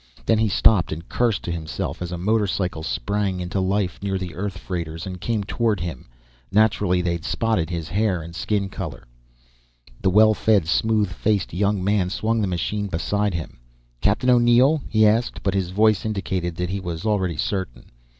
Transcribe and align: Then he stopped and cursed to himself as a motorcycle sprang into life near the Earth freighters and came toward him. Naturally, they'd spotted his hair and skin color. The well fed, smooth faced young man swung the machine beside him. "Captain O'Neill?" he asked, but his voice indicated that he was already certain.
Then 0.25 0.39
he 0.39 0.49
stopped 0.49 0.91
and 0.91 1.07
cursed 1.07 1.43
to 1.43 1.51
himself 1.51 2.01
as 2.01 2.11
a 2.11 2.17
motorcycle 2.17 2.81
sprang 2.81 3.39
into 3.39 3.59
life 3.59 3.99
near 4.01 4.17
the 4.17 4.33
Earth 4.33 4.57
freighters 4.57 5.05
and 5.05 5.21
came 5.21 5.43
toward 5.43 5.79
him. 5.79 6.07
Naturally, 6.51 7.03
they'd 7.03 7.23
spotted 7.23 7.69
his 7.69 7.87
hair 7.89 8.23
and 8.23 8.33
skin 8.33 8.67
color. 8.67 9.05
The 10.01 10.09
well 10.09 10.33
fed, 10.33 10.65
smooth 10.65 11.11
faced 11.11 11.53
young 11.53 11.83
man 11.83 12.09
swung 12.09 12.41
the 12.41 12.47
machine 12.47 12.87
beside 12.87 13.35
him. 13.35 13.59
"Captain 14.01 14.31
O'Neill?" 14.31 14.81
he 14.89 15.05
asked, 15.05 15.43
but 15.43 15.53
his 15.53 15.69
voice 15.69 16.03
indicated 16.03 16.55
that 16.55 16.71
he 16.71 16.79
was 16.79 17.05
already 17.05 17.37
certain. 17.37 17.91